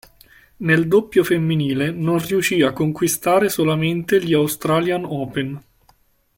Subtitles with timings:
[0.57, 5.63] Nel doppio femminile non riuscì a conquistare solamente gli Australian Open.